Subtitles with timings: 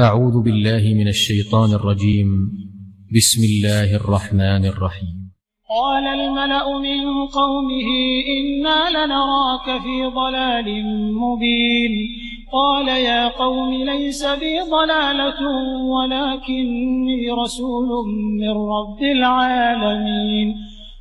[0.00, 2.28] أعوذ بالله من الشيطان الرجيم.
[3.16, 5.32] بسم الله الرحمن الرحيم.
[5.70, 7.88] قال الملأ من قومه
[8.38, 12.08] إنا لنراك في ضلال مبين.
[12.52, 15.40] قال يا قوم ليس بي ضلالة
[15.94, 17.88] ولكني رسول
[18.40, 20.54] من رب العالمين.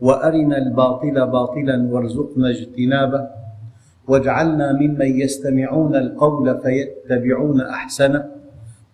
[0.00, 3.28] وأرنا الباطل باطلا وارزقنا اجتنابه.
[4.08, 8.24] واجعلنا ممن يستمعون القول فيتبعون أحسنه.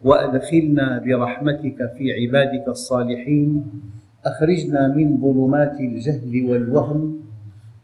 [0.05, 3.67] وأدخلنا برحمتك في عبادك الصالحين.
[4.25, 7.21] أخرجنا من ظلمات الجهل والوهم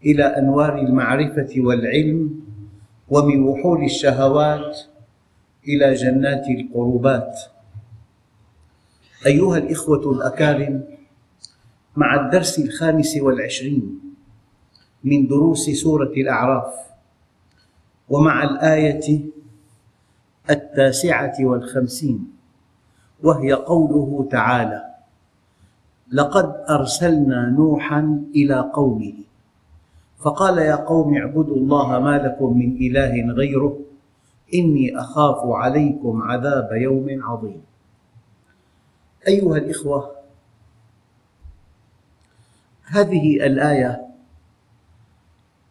[0.05, 2.41] إلى أنوار المعرفة والعلم.
[3.09, 4.79] ومن وحول الشهوات
[5.69, 7.41] إلى جنات القربات.
[9.27, 11.00] أيها الإخوة الأكارم
[11.97, 14.01] مع الدرس الخامس والعشرين
[15.05, 16.75] من دروس سورة الأعراف
[18.09, 19.21] ومع الآية
[20.51, 22.33] التاسعة والخمسين
[23.23, 24.91] وهي قوله تعالى
[26.13, 29.15] لقد أرسلنا نوحا إلى قومه.
[30.19, 33.79] فقال يا قوم اعبدوا الله ما لكم من إله غيره
[34.55, 37.63] إني أخاف عليكم عذاب يوم عظيم.
[39.29, 40.20] أيها الإخوة
[42.91, 44.07] هذه الآية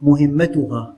[0.02, 0.96] مهمتها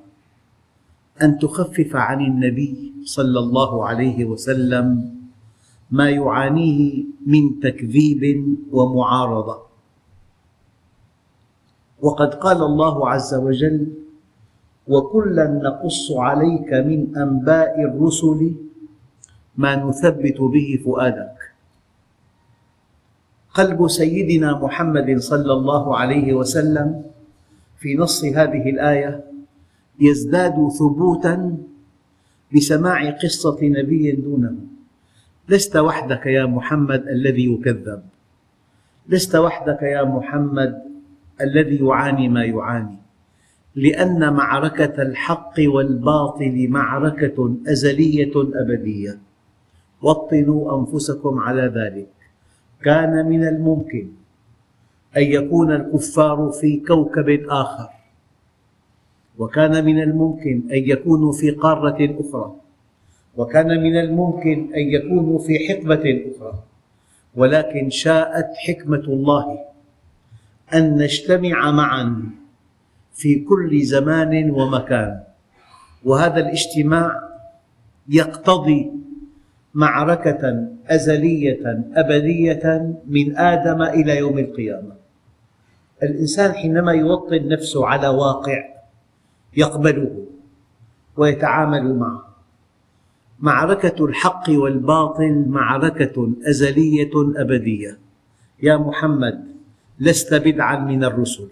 [1.22, 4.86] أن تخفف عن النبي صلى الله عليه وسلم
[5.92, 8.22] ما يعانيه من تكذيب
[8.72, 9.58] ومعارضة.
[12.02, 13.94] وقد قال الله عز وجل
[14.88, 18.54] وكلا نقص عليك من أنباء الرسل
[19.58, 21.41] ما نثبت به فؤادك.
[23.54, 27.04] قلب سيدنا محمد صلى الله عليه وسلم
[27.80, 29.24] في نص هذه الآية
[30.00, 31.58] يزداد ثبوتا
[32.56, 34.56] بسماع قصة نبي دونه.
[35.50, 38.02] لست وحدك يا محمد الذي يكذب.
[39.10, 40.82] لست وحدك يا محمد
[41.42, 42.98] الذي يعاني ما يعاني.
[43.76, 49.20] لأن معركة الحق والباطل معركة أزلية أبدية.
[50.02, 52.21] وطنوا أنفسكم على ذلك.
[52.84, 54.08] كان من الممكن
[55.18, 57.90] أن يكون الكفار في كوكب آخر.
[59.38, 62.56] وكان من الممكن أن يكونوا في قارة أخرى.
[63.38, 66.54] وكان من الممكن أن يكونوا في حقبة أخرى.
[67.36, 69.60] ولكن شاءت حكمة الله
[70.74, 72.24] أن نجتمع معا
[73.14, 75.24] في كل زمان ومكان.
[76.06, 77.22] وهذا الاجتماع
[78.10, 78.92] يقتضي
[79.74, 84.96] معركة أزلية أبدية من آدم إلى يوم القيامة.
[86.04, 88.64] الإنسان حينما يوطن نفسه على واقع
[89.58, 90.26] يقبله
[91.18, 92.28] ويتعامل معه.
[93.40, 97.98] معركة الحق والباطل معركة أزلية أبدية.
[98.64, 99.46] يا محمد
[100.00, 101.48] لست بدعا من الرسل.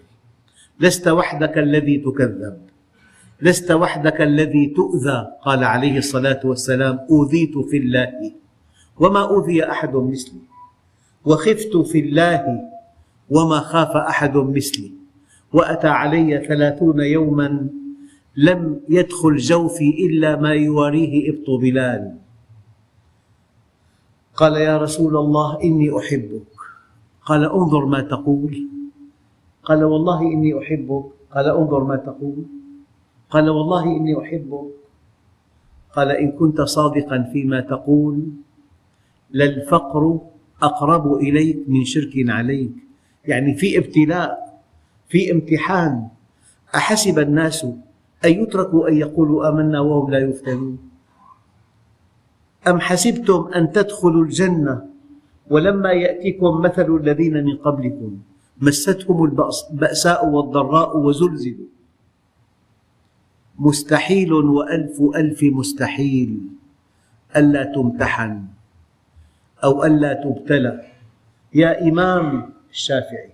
[0.80, 2.58] لست وحدك الذي تكذب.
[3.42, 8.32] لست وحدك الذي تؤذى قال عليه الصلاة والسلام أوذيت في الله.
[9.00, 10.40] وما أوذي أحد مثلي.
[11.24, 12.44] وخفت في الله
[13.30, 14.92] وما خاف أحد مثلي.
[15.52, 17.68] وأتى علي ثلاثون يوما
[18.36, 22.16] لم يدخل جوفي إلا ما يواريه إبط بلال.
[24.34, 26.52] قال يا رسول الله إني أحبك.
[27.24, 28.68] قال انظر ما تقول.
[29.64, 31.04] قال والله إني أحبك.
[31.34, 32.59] قال انظر ما تقول.
[33.30, 34.66] قال والله إني أحبك.
[35.96, 38.28] قال إن كنت صادقا فيما تقول
[39.30, 40.18] للفقر
[40.62, 42.72] أقرب إليك من شرك عليك.
[43.24, 44.60] يعني في ابتلاء
[45.08, 46.08] في امتحان.
[46.74, 47.64] أحسب الناس
[48.24, 50.78] أن يتركوا أن يقولوا آمنا وهم لا يفتنون؟
[52.68, 54.86] أم حسبتم أن تدخلوا الجنة
[55.50, 58.18] ولما يأتيكم مثل الذين من قبلكم؟
[58.60, 61.66] مستهم البأساء والضراء وزلزلوا.
[63.60, 66.40] مستحيل وألف ألف مستحيل.
[67.36, 68.44] ألا تمتحن
[69.64, 70.82] أو ألا تبتلى.
[71.54, 73.30] يا إمام الشافعي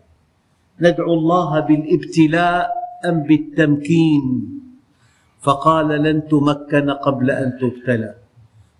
[0.80, 2.70] ندعو الله بالابتلاء
[3.06, 4.24] أم بالتمكين؟
[5.40, 8.14] فقال لن تمكن قبل أن تبتلى.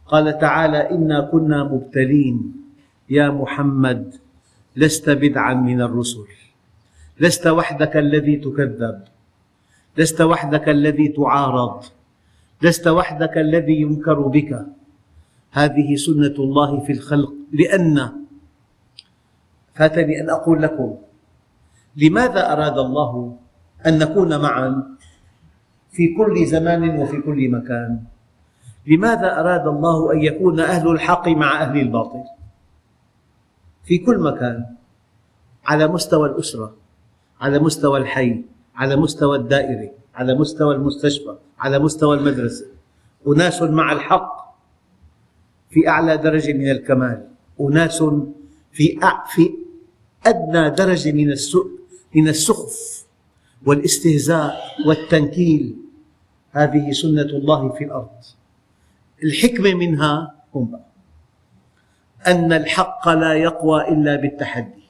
[0.07, 2.37] قال تعالى إنا كنا مبتلين.
[3.11, 4.15] يا محمد
[4.77, 6.27] لست بدعا من الرسل.
[7.21, 9.16] لست وحدك الذي تكذب.
[9.99, 11.85] لست وحدك الذي تعارض
[12.63, 14.67] لست وحدك الذي ينكر بك.
[15.53, 17.33] هذه سنة الله في الخلق.
[17.53, 18.13] لأن
[19.75, 20.97] فاتني أن أقول لكم
[21.97, 23.37] لماذا أراد الله
[23.87, 24.97] أن نكون معا
[25.93, 28.05] في كل زمان وفي كل مكان؟
[28.87, 32.25] لماذا أراد الله أن يكون أهل الحق مع أهل الباطل؟
[33.85, 34.67] في كل مكان
[35.65, 36.75] على مستوى الأسرة
[37.41, 38.45] على مستوى الحي.
[38.77, 42.67] على مستوى الدائرة على مستوى المستشفى على مستوى المدرسة.
[43.27, 44.57] أناس مع الحق
[45.71, 47.29] في أعلى درجة من الكمال.
[47.61, 48.05] أناس
[48.73, 49.55] في في
[50.27, 51.35] أدنى درجة من
[52.15, 53.07] من السخف
[53.67, 54.57] والاستهزاء
[54.87, 55.77] والتنكيل.
[56.51, 58.25] هذه سنة الله في الأرض.
[59.25, 60.81] الحكمة منها هم
[62.27, 64.83] أن الحق لا يقوى إلا بالتحدي.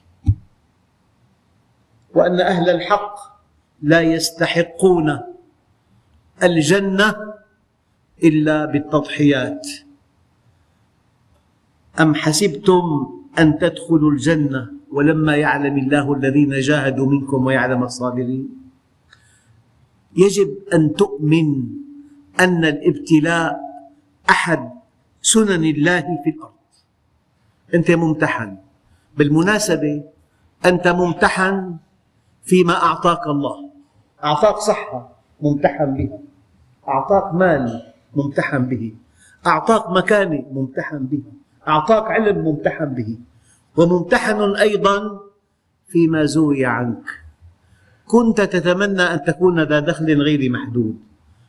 [2.13, 3.36] وأن أهل الحق
[3.81, 5.19] لا يستحقون
[6.43, 7.15] الجنة
[8.23, 9.67] إلا بالتضحيات.
[11.99, 12.83] أم حسبتم
[13.39, 18.49] أن تدخلوا الجنة ولما يعلم الله الذين جاهدوا منكم ويعلم الصابرين؟
[20.17, 21.63] يجب أن تؤمن
[22.39, 23.59] أن الابتلاء
[24.29, 24.71] أحد
[25.21, 26.53] سنن الله في الأرض.
[27.73, 28.57] أنت ممتحن.
[29.17, 30.03] بالمناسبة
[30.65, 31.77] أنت ممتحن
[32.43, 33.66] فيما أعطاك الله.
[34.23, 35.09] أعطاك صحة
[35.41, 36.19] ممتحن بها
[36.87, 38.93] أعطاك مال ممتحن به.
[39.47, 41.31] أعطاك مكانة ممتحن بها
[41.67, 43.17] أعطاك علم ممتحن به.
[43.77, 45.19] وممتحن أيضا
[45.87, 47.03] فيما زوي عنك.
[48.05, 50.97] كنت تتمنى أن تكون ذا دخل غير محدود.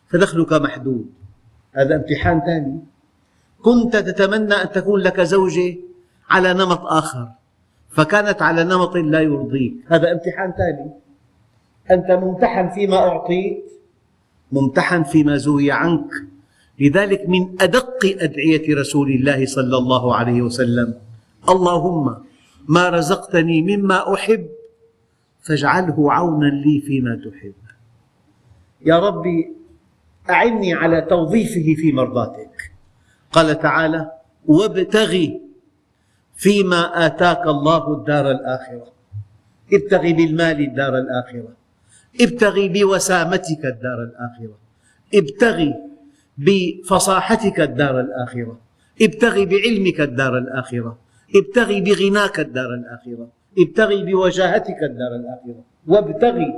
[0.09, 1.07] فدخلك محدود.
[1.73, 2.79] هذا امتحان ثاني
[3.63, 5.77] كنت تتمنى أن تكون لك زوجة
[6.31, 7.29] على نمط آخر.
[7.89, 9.75] فكانت على نمط لا يرضيك.
[9.89, 10.91] هذا امتحان ثاني
[11.91, 13.65] أنت ممتحن فيما أعطيت.
[14.53, 16.11] ممتحن فيما زوي عنك.
[16.81, 20.95] لذلك من أدق أدعية رسول الله صلى الله عليه وسلم.
[21.49, 22.25] اللهم
[22.69, 24.49] ما رزقتني مما أحب
[25.43, 27.55] فاجعله عونا لي فيما تحب.
[28.87, 29.53] يا ربي
[30.31, 32.73] أعني على توظيفه في مرضاتك.
[33.33, 34.13] قال تعالى
[34.47, 35.41] وابتغي
[36.37, 38.93] فيما آتاك الله الدار الآخرة.
[39.73, 41.53] ابتغي بالمال الدار الآخرة.
[42.21, 44.59] ابتغي بوسامتك الدار الآخرة.
[45.15, 45.75] ابتغي
[46.39, 48.61] بفصاحتك الدار الآخرة.
[49.03, 50.99] ابتغي بعلمك الدار الآخرة.
[51.37, 53.29] ابتغي بغناك الدار الآخرة.
[53.59, 55.65] ابتغي بوجاهتك الدار الآخرة.
[55.87, 56.55] وابتغي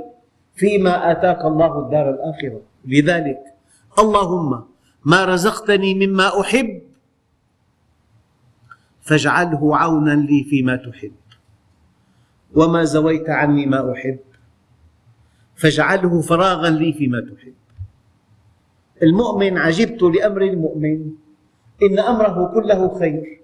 [0.55, 2.61] فيما آتاك الله الدار الآخرة.
[2.85, 3.43] لذلك
[3.99, 4.63] اللهم
[5.05, 6.81] ما رزقتني مما أحب
[9.01, 11.11] فاجعله عونا لي فيما تحب.
[12.55, 14.19] وما زويت عني ما أحب
[15.61, 17.53] فاجعله فراغا لي فيما تحب.
[19.03, 21.11] المؤمن عجبت لأمر المؤمن.
[21.83, 23.41] إن أمره كله خير.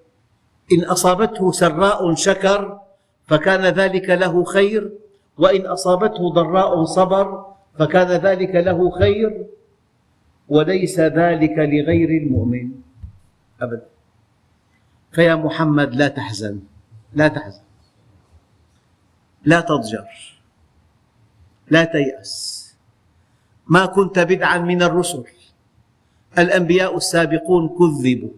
[0.72, 2.80] إن أصابته سراء شكر
[3.26, 4.92] فكان ذلك له خير.
[5.38, 7.46] وإن أصابته ضراء صبر
[7.78, 9.46] فكان ذلك له خير.
[10.48, 12.70] وليس ذلك لغير المؤمن.
[13.62, 13.86] أبدا.
[15.12, 16.60] فيا محمد لا تحزن.
[17.14, 17.62] لا تحزن.
[19.44, 20.37] لا تضجر.
[21.70, 22.58] لا تيأس.
[23.68, 25.24] ما كنت بدعا من الرسل.
[26.38, 28.30] الأنبياء السابقون كذبوا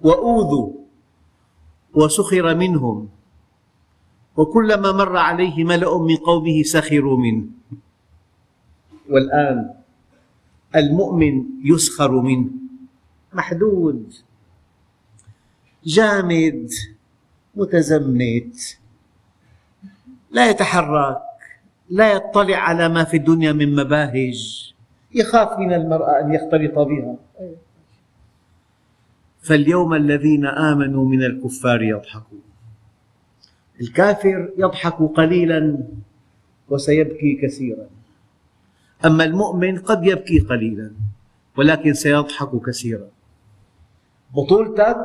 [0.00, 0.72] وأوذوا
[1.94, 3.08] وسخر منهم.
[4.36, 7.44] وكلما مر عليه ملأ من قومه سخروا منه.
[9.10, 9.74] والآن
[10.76, 12.50] المؤمن يسخر منه.
[13.32, 14.14] محدود.
[15.84, 16.70] جامد.
[17.54, 18.78] متزمت.
[20.30, 21.27] لا يتحرك.
[21.90, 24.38] لا يطلع على ما في الدنيا من مباهج.
[25.14, 27.16] يخاف من المرأة أن يختلط بها.
[29.40, 32.42] فاليوم الذين آمنوا من الكفار يضحكون.
[33.80, 35.78] الكافر يضحك قليلا
[36.68, 37.86] وسيبكي كثيرا.
[39.04, 40.90] أما المؤمن قد يبكي قليلا
[41.56, 43.08] ولكن سيضحك كثيرا.
[44.34, 44.96] بطولتك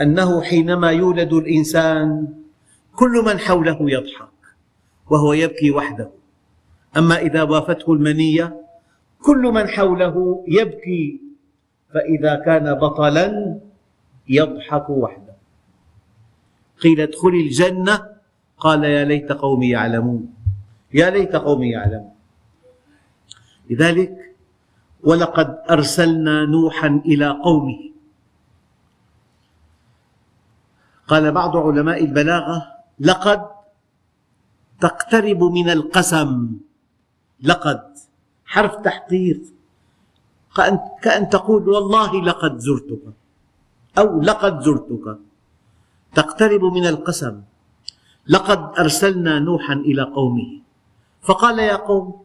[0.00, 2.28] أنه حينما يولد الإنسان
[2.96, 4.35] كل من حوله يضحك.
[5.10, 6.10] وهو يبكي وحده.
[6.96, 8.60] أما إذا وافته المنية
[9.22, 11.20] كل من حوله يبكي
[11.94, 13.58] فإذا كان بطلا
[14.28, 15.34] يضحك وحده.
[16.80, 18.16] قيل ادخل الجنة؟
[18.58, 20.34] قال يا ليت قومي يعلمون.
[20.94, 22.14] يا ليت قومي يعلمون.
[23.70, 24.34] لذلك
[25.02, 27.78] ولقد أرسلنا نوحا إلى قومه.
[31.08, 32.66] قال بعض علماء البلاغة
[33.00, 33.55] لقد
[34.80, 36.30] تقترب من القسم.
[37.42, 37.82] لقد.
[38.44, 39.40] حرف تحقيق.
[41.02, 43.04] كأن تقول والله لقد زرتك.
[43.98, 45.18] أو لقد زرتك.
[46.14, 47.42] تقترب من القسم.
[48.28, 50.60] لقد أرسلنا نوحا إلى قومه.
[51.22, 52.24] فقال يا قوم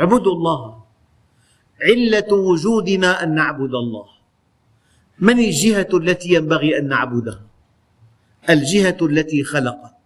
[0.00, 0.82] اعبدوا الله.
[1.80, 4.06] علة وجودنا أن نعبد الله.
[5.20, 7.40] من الجهة التي ينبغي أن نعبدها
[8.50, 9.99] الجهة التي خلقت.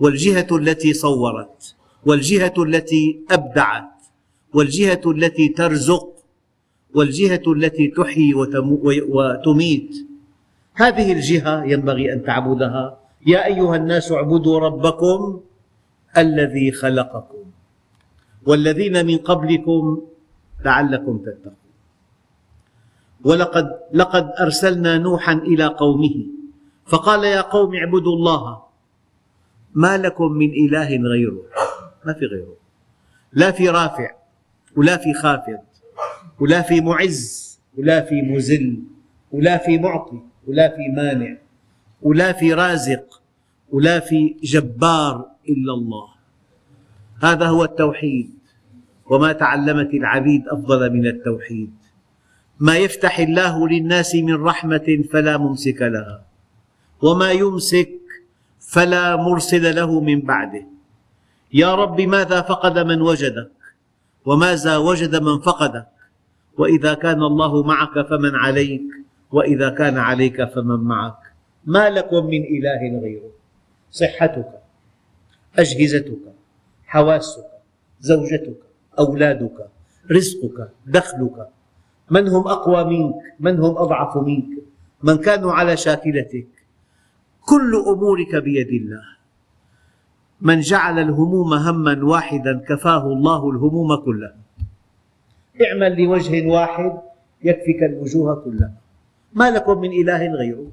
[0.00, 1.74] والجهة التي صورت
[2.06, 3.90] والجهة التي أبدعت
[4.54, 6.14] والجهة التي ترزق
[6.94, 8.34] والجهة التي تحيي
[9.08, 10.06] وتميت.
[10.74, 12.98] هذه الجهة ينبغي أن تعبدها.
[13.26, 15.40] يا أيها الناس اعبدوا ربكم
[16.18, 17.44] الذي خلقكم
[18.46, 20.02] والذين من قبلكم
[20.64, 21.54] لعلكم تتقون.
[23.24, 26.26] ولقد لقد أرسلنا نوحا إلى قومه
[26.86, 28.63] فقال يا قوم اعبدوا الله
[29.74, 31.42] ما لكم من إله غيره؟
[32.06, 32.56] ما في غيره.
[33.32, 34.10] لا في رافع
[34.76, 35.58] ولا في خافض
[36.40, 38.82] ولا في معز ولا في مذل
[39.32, 41.36] ولا في معطي ولا في مانع
[42.02, 43.22] ولا في رازق
[43.70, 46.08] ولا في جبار إلا الله.
[47.22, 48.30] هذا هو التوحيد.
[49.06, 51.74] وما تعلمت العبيد أفضل من التوحيد.
[52.60, 56.24] ما يفتح الله للناس من رحمة فلا ممسك لها.
[57.02, 57.90] وما يمسك
[58.74, 60.66] فلا مرسل له من بعده.
[61.52, 63.50] يا رب ماذا فقد من وجدك؟
[64.26, 65.86] وماذا وجد من فقدك؟
[66.58, 68.82] وإذا كان الله معك فمن عليك
[69.30, 71.22] وإذا كان عليك فمن معك.
[71.64, 73.30] ما لكم من إله غيره؟
[73.90, 74.50] صحتك
[75.58, 76.24] أجهزتك
[76.86, 77.46] حواسك
[78.00, 78.60] زوجتك
[78.98, 79.58] أولادك
[80.10, 81.38] رزقك دخلك.
[82.10, 84.52] من هم أقوى منك؟ من هم أضعف منك؟
[85.02, 86.53] من كانوا على شاكلتك؟
[87.46, 89.04] كل أمورك بيد الله.
[90.40, 94.36] من جعل الهموم هما واحدا كفاه الله الهموم كلها
[95.66, 96.92] اعمل لوجه واحد
[97.42, 98.72] يكفك الوجوه كلها
[99.32, 100.70] ما لكم من إله غيره.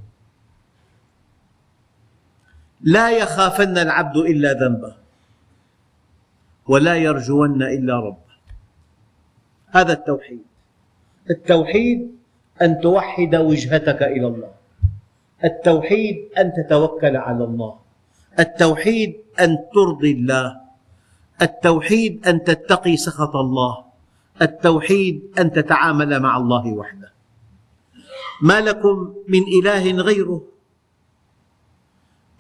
[2.82, 4.94] لا يخافن العبد إلا ذنبه
[6.68, 8.32] ولا يرجون إلا ربه.
[9.68, 10.44] هذا التوحيد.
[11.30, 12.16] التوحيد
[12.62, 14.61] أن توحد وجهتك إلى الله.
[15.46, 17.80] التوحيد أن تتوكل على الله.
[18.40, 20.62] التوحيد أن ترضي الله.
[21.42, 23.84] التوحيد أن تتقي سخط الله.
[24.42, 27.12] التوحيد أن تتعامل مع الله وحده.
[28.42, 30.42] ما لكم من إله غيره؟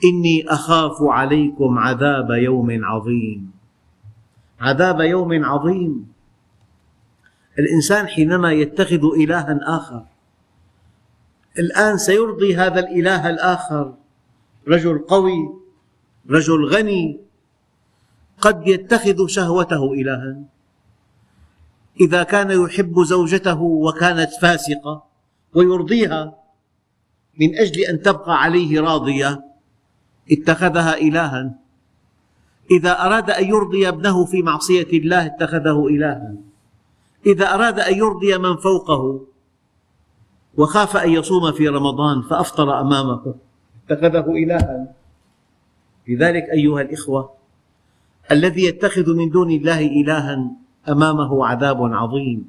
[0.05, 3.51] إني أخاف عليكم عذاب يوم عظيم.
[4.62, 6.12] عذاب يوم عظيم.
[7.60, 10.11] الإنسان حينما يتخذ إلها آخر
[11.60, 13.93] الآن سيرضي هذا الإله الآخر.
[14.67, 15.50] رجل قوي
[16.29, 17.20] رجل غني
[18.41, 20.38] قد يتخذ شهوته إلها.
[22.01, 25.03] إذا كان يحب زوجته وكانت فاسقة
[25.53, 26.36] ويرضيها
[27.39, 29.43] من أجل أن تبقى عليه راضية
[30.31, 31.55] اتخذها إلها.
[32.72, 36.36] إذا أراد أن يرضي ابنه في معصية الله اتخذه إلها.
[37.25, 39.31] إذا أراد أن يرضي من فوقه
[40.58, 43.36] وخاف أن يصوم في رمضان فأفطر أمامه.
[43.89, 44.93] اتخذه إلها.
[46.08, 47.31] لذلك أيها الإخوة
[48.31, 50.51] الذي يتخذ من دون الله إلها
[50.89, 52.48] أمامه عذاب عظيم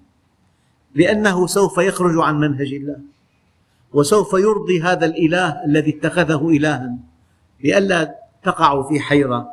[0.95, 2.97] لأنه سوف يخرج عن منهج الله
[3.93, 6.97] وسوف يرضي هذا الإله الذي اتخذه إلها
[7.65, 9.49] لئلا تقع في حيرة.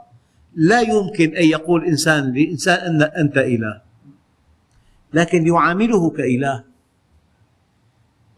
[0.55, 3.81] لا يمكن أن يقول إنسان لإنسان أن أنت إله
[5.13, 6.63] لكن يعامله كإله.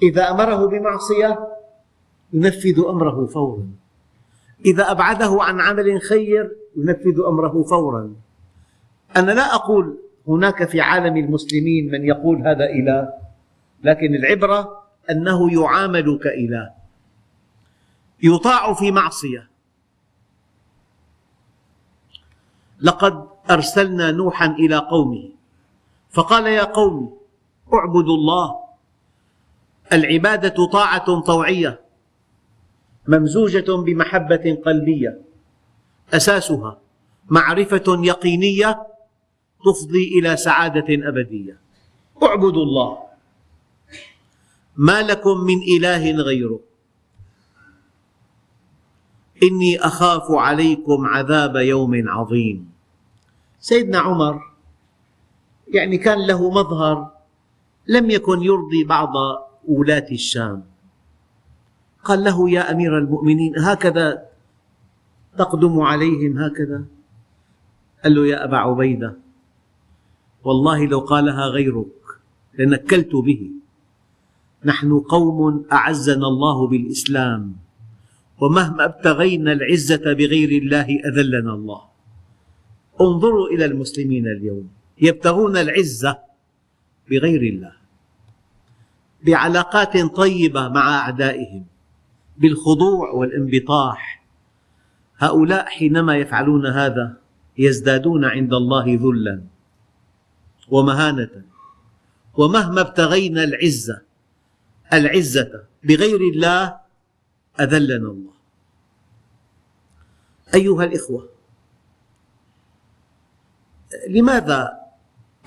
[0.03, 1.47] إذا أمره بمعصية
[2.33, 3.67] ينفذ أمره فورا.
[4.65, 8.15] إذا أبعده عن عمل خير ينفذ أمره فورا.
[9.17, 13.13] أنا لا أقول هناك في عالم المسلمين من يقول هذا إله
[13.83, 16.71] لكن العبرة أنه يعامل كإله.
[18.23, 19.47] يطاع في معصية.
[22.81, 25.29] لقد أرسلنا نوحا إلى قومه
[26.09, 27.17] فقال يا قوم
[27.73, 28.55] اعبدوا الله
[29.93, 31.81] العبادة طاعة طوعية
[33.07, 35.21] ممزوجة بمحبة قلبية.
[36.13, 36.77] أساسها
[37.29, 38.87] معرفة يقينية
[39.65, 41.57] تفضي إلى سعادة أبدية.
[42.23, 42.97] اعبدوا الله.
[44.75, 46.59] ما لكم من إله غيره.
[49.43, 52.71] إني أخاف عليكم عذاب يوم عظيم.
[53.59, 54.41] سيدنا عمر
[55.67, 57.11] يعني كان له مظهر
[57.87, 59.09] لم يكن يرضي بعض
[59.67, 60.63] ولاة الشام
[62.03, 64.25] قال له يا أمير المؤمنين هكذا
[65.37, 66.85] تقدم عليهم هكذا.
[68.03, 69.17] قال له يا أبا عبيدة
[70.43, 71.97] والله لو قالها غيرك
[72.59, 73.51] لنكلت به.
[74.65, 77.55] نحن قوم أعزنا الله بالإسلام
[78.41, 81.81] ومهما ابتغينا العزة بغير الله أذلنا الله.
[83.01, 84.69] انظروا إلى المسلمين اليوم
[85.01, 86.17] يبتغون العزة
[87.09, 87.80] بغير الله.
[89.25, 91.65] بعلاقات طيبة مع أعدائهم
[92.37, 94.23] بالخضوع والانبطاح.
[95.17, 97.17] هؤلاء حينما يفعلون هذا
[97.57, 99.43] يزدادون عند الله ذلا
[100.69, 101.45] ومهانة.
[102.33, 104.01] ومهما ابتغينا العزة
[104.93, 106.79] العزة بغير الله
[107.59, 108.33] أذلنا الله.
[110.55, 111.29] أيها الإخوة
[114.09, 114.80] لماذا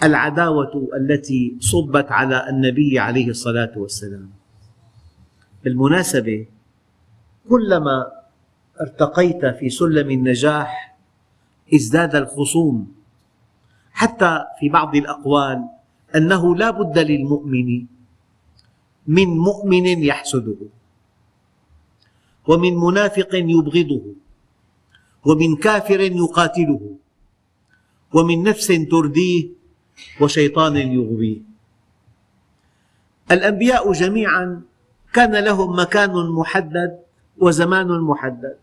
[0.02, 4.30] العداوة التي صبت على النبي عليه الصلاة والسلام.
[5.64, 6.46] بالمناسبة
[7.48, 8.06] كلما
[8.80, 10.96] ارتقيت في سلم النجاح
[11.74, 12.94] ازداد الخصوم.
[13.92, 15.68] حتى في بعض الأقوال
[16.16, 17.86] أنه لا بد للمؤمن
[19.06, 20.56] من مؤمن يحسده
[22.48, 24.04] ومن منافق يبغضه
[25.24, 26.82] ومن كافر يقاتله
[28.14, 29.48] ومن نفس ترديه
[30.20, 31.40] وشيطان يغويه
[33.30, 34.62] الأنبياء جميعا
[35.12, 36.98] كان لهم مكان محدد
[37.38, 38.56] وزمان محدد.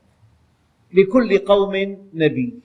[0.94, 1.74] لكل قوم
[2.13, 2.60] نبي.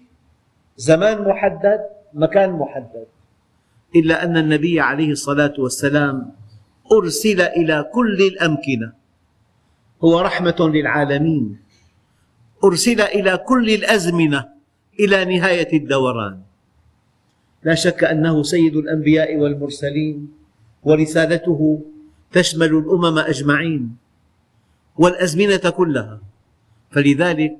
[0.76, 1.81] زمان محدد
[2.14, 3.07] مكان محدد.
[3.96, 6.33] إلا أن النبي عليه الصلاة والسلام
[6.92, 8.92] أرسل إلى كل الأمكنة.
[10.05, 11.59] هو رحمة للعالمين.
[12.64, 14.48] أرسل إلى كل الأزمنة
[15.00, 16.40] إلى نهاية الدوران.
[17.66, 20.29] لا شك أنه سيد الأنبياء والمرسلين
[20.87, 21.61] ورسالته
[22.33, 23.96] تشمل الأمم أجمعين
[24.96, 26.20] والأزمنة كلها.
[26.90, 27.59] فلذلك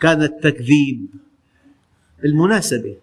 [0.00, 1.06] كان التكذيب
[2.22, 2.96] بالمناسبة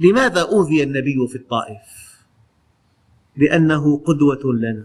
[0.00, 1.86] لماذا أوذي النبي في الطائف؟
[3.36, 4.84] لأنه قدوة لنا.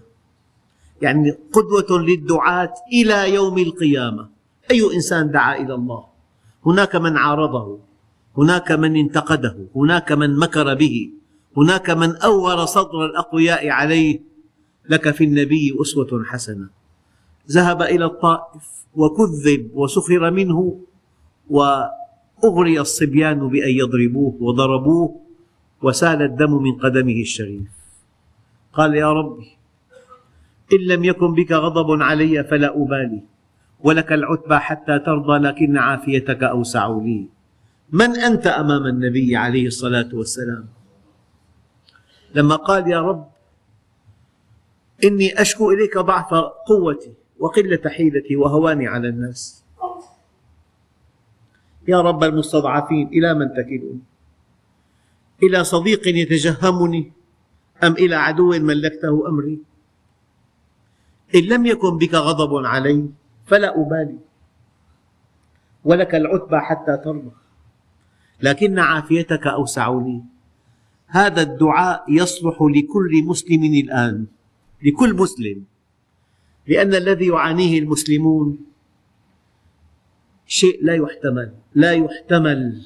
[1.01, 4.29] يعني قدوة للدعاة إلى يوم القيامة.
[4.71, 6.05] أي إنسان دعا إلى الله؟
[6.65, 7.79] هناك من عارضه.
[8.37, 11.09] هناك من انتقده هناك من مكر به
[11.57, 14.19] هناك من أور صدر الأقوياء عليه.
[14.89, 16.69] لك في النبي أسوة حسنة.
[17.51, 18.63] ذهب إلى الطائف
[18.95, 20.79] وكذب وسخر منه
[21.49, 25.19] وأغري الصبيان بأن يضربوه وضربوه
[25.81, 27.69] وسال الدم من قدمه الشريف.
[28.73, 29.47] قال يا ربي
[30.73, 33.21] إن لم يكن بك غضب علي فلا أبالي
[33.83, 37.27] ولك العتبى حتى ترضى لكن عافيتك أوسع لي.
[37.93, 40.65] من أنت أمام النبي عليه الصلاة والسلام؟
[42.35, 43.29] لما قال يا رب
[45.03, 46.33] إني أشكو إليك ضعف
[46.67, 49.63] قوتي وقلة حيلتي وهواني على الناس.
[51.87, 53.99] يا رب المستضعفين إلى من تكلني؟
[55.43, 57.11] إلى صديق يتجهمني؟
[57.83, 59.59] أم إلى عدو ملكته أمري؟
[61.35, 63.09] إن لم يكن بك غضب علي
[63.45, 64.17] فلا أبالي
[65.83, 67.42] ولك العتبى حتى ترضى.
[68.43, 70.21] لكن عافيتك أوسع لي
[71.07, 74.25] هذا الدعاء يصلح لكل مسلم الآن
[74.83, 75.63] لكل مسلم
[76.67, 78.57] لأن الذي يعانيه المسلمون
[80.47, 82.81] شيء لا يحتمل لا يحتمل.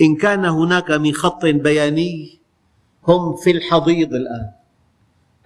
[0.00, 2.38] إن كان هناك من خط بياني
[3.08, 4.50] هم في الحضيض الآن.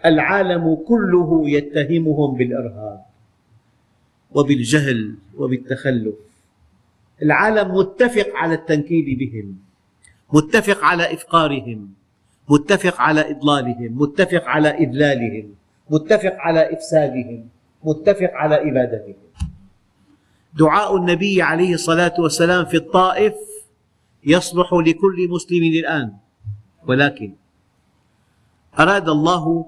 [0.05, 3.05] العالم كله يتهمهم بالإرهاب
[4.31, 6.15] وبالجهل وبالتخلف.
[7.23, 9.57] العالم متفق على التنكيل بهم
[10.33, 11.89] متفق على إفقارهم
[12.49, 15.55] متفق على إضلالهم متفق على إذلالهم
[15.91, 17.49] متفق على إفسادهم
[17.85, 19.15] متفق على إبادتهم.
[20.59, 23.35] دعاء النبي عليه الصلاة والسلام في الطائف
[24.25, 26.13] يصلح لكل مسلم الآن
[26.87, 27.33] ولكن
[28.79, 29.67] أراد الله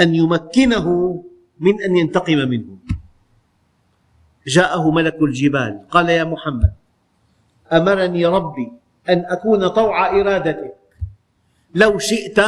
[0.00, 0.86] أن يمكنه
[1.60, 2.78] من أن ينتقم منهم
[4.46, 5.80] جاءه ملك الجبال.
[5.90, 6.72] قال يا محمد
[7.72, 8.72] أمرني ربي
[9.08, 10.76] أن أكون طوع إرادتك
[11.74, 12.38] لو شئت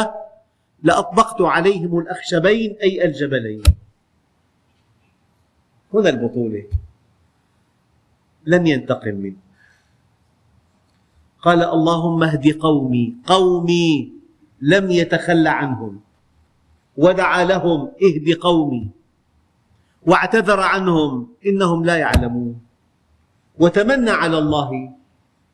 [0.83, 3.63] لأطبقت عليهم الأخشبين أي الجبلين.
[5.95, 6.65] هنا البطولة.
[8.47, 9.37] لم ينتقم منه.
[11.43, 13.15] قال اللهم اهد قومي.
[13.27, 14.13] قومي
[14.61, 16.01] لم يتخلى عنهم.
[16.97, 19.02] ودعا لهم اهد قومي.
[20.07, 22.61] واعتذر عنهم إنهم لا يعلمون.
[23.59, 24.71] وتمنى على الله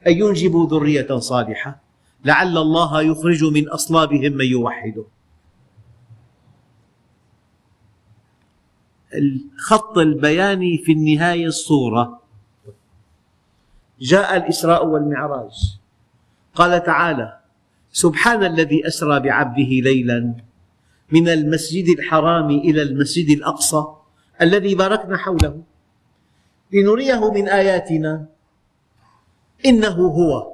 [0.06, 1.80] أن ينجبوا ذرية صالحة
[2.24, 5.04] لعل الله يخرج من أصلابهم من يوحده.
[9.14, 12.20] الخط البياني في النهاية الصورة.
[14.00, 15.78] جاء الإسراء والمعراج.
[16.54, 17.38] قال تعالى
[17.92, 20.34] سبحان الذي أسرى بعبده ليلا
[21.12, 23.84] من المسجد الحرام إلى المسجد الأقصى.
[24.42, 25.62] الذي باركنا حوله
[26.72, 28.26] لنريه من آياتنا.
[29.66, 30.52] إنه هو.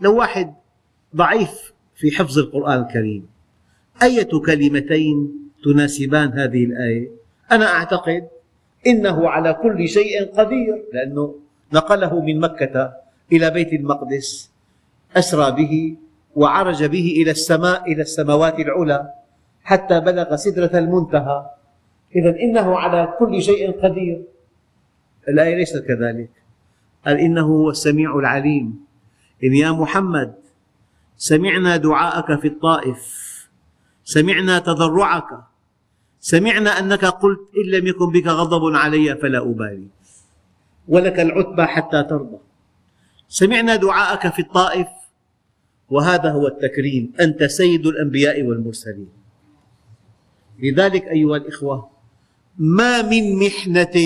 [0.00, 0.54] لو واحد
[1.16, 3.26] ضعيف في حفظ القرآن الكريم
[4.02, 5.16] أية كلمتين
[5.64, 7.08] تناسبان هذه الآية؟
[7.52, 8.28] أنا أعتقد
[8.86, 11.34] إنه على كل شيء قدير لأنه
[11.72, 12.92] نقله من مكة
[13.32, 14.50] إلى بيت المقدس
[15.16, 15.96] أسرى به
[16.36, 19.12] وعرج به إلى السماء إلى السماوات العلى
[19.62, 21.46] حتى بلغ سدرة المنتهى.
[22.16, 24.22] إذا إنه على كل شيء قدير.
[25.28, 26.30] الآية ليست كذلك.
[27.06, 28.84] قال إنه هو السميع العليم.
[29.44, 30.34] إن يا محمد
[31.16, 33.00] سمعنا دعاءك في الطائف.
[34.04, 35.30] سمعنا تضرعك.
[36.20, 39.88] سمعنا أنك قلت إن لم يكن بك غضب علي فلا أبالي.
[40.88, 42.38] ولك العتبى حتى ترضى.
[43.28, 44.88] سمعنا دعاءك في الطائف.
[45.90, 47.12] وهذا هو التكريم.
[47.20, 49.08] أنت سيد الأنبياء والمرسلين.
[50.62, 51.91] لذلك أيها الإخوة
[52.58, 53.96] ما من محنة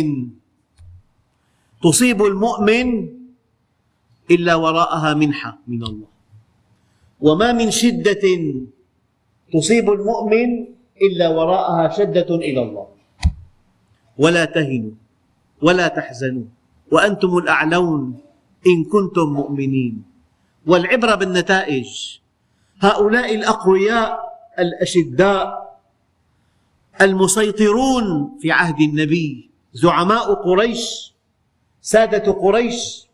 [1.82, 2.88] تصيب المؤمن
[4.30, 6.08] إلا وراءها منحة من الله.
[7.20, 8.24] وما من شدة
[9.52, 10.48] تصيب المؤمن
[11.02, 12.86] إلا وراءها شدة إلى الله.
[14.18, 14.96] ولا تهنوا
[15.62, 16.46] ولا تحزنوا
[16.92, 18.02] وأنتم الأعلون
[18.66, 19.94] إن كنتم مؤمنين.
[20.66, 22.18] والعبرة بالنتائج
[22.80, 24.10] هؤلاء الأقوياء
[24.58, 25.65] الأشداء
[27.00, 31.12] المسيطرون في عهد النبي زعماء قريش
[31.80, 33.06] سادة قريش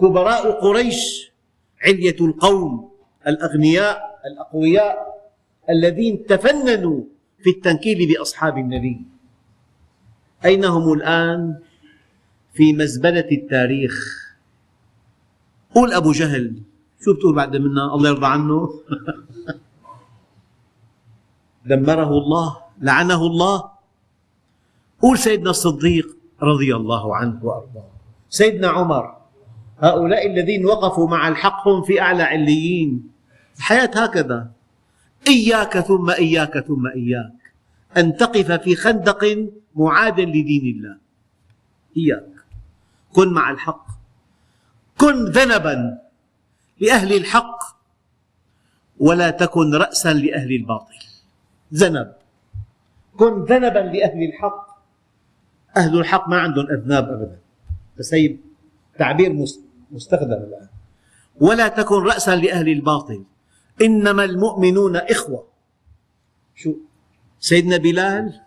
[0.00, 1.30] كبراء قريش
[1.86, 2.90] علية القوم
[3.26, 5.18] الأغنياء الأقوياء
[5.70, 7.02] الذين تفننوا
[7.42, 9.00] في التنكيل بأصحاب النبي.
[10.44, 11.58] أين هم الآن؟
[12.54, 13.94] في مزبلة التاريخ.
[15.74, 16.62] قول أبو جهل.
[17.04, 18.68] شو بتقول بعد منا الله يرضى عنه.
[21.66, 22.56] دمره الله.
[22.80, 23.70] لعنه الله.
[25.02, 27.88] قول سيدنا الصديق رضي الله عنه وأرضاه.
[28.30, 29.16] سيدنا عمر
[29.78, 33.10] هؤلاء الذين وقفوا مع الحق هم في أعلى عليين.
[33.56, 34.50] الحياة هكذا.
[35.28, 37.38] إياك ثم إياك ثم إياك.
[37.96, 40.96] أن تقف في خندق معاد لدين الله.
[41.96, 42.32] إياك.
[43.12, 43.86] كن مع الحق.
[44.98, 45.98] كن ذنبا
[46.80, 47.58] لأهل الحق.
[48.98, 50.98] ولا تكن رأسا لأهل الباطل.
[51.74, 52.17] ذنب.
[53.18, 54.68] كن ذنبا لأهل الحق.
[55.76, 57.38] أهل الحق ما عندهم أذناب أبدا.
[57.98, 58.36] بس هي
[58.98, 59.46] تعبير
[59.90, 60.68] مستخدم الآن.
[61.40, 63.24] ولا تكن رأسا لأهل الباطل.
[63.82, 65.44] إنما المؤمنون إخوة.
[66.54, 66.74] شو؟
[67.40, 68.40] سيدنا بلال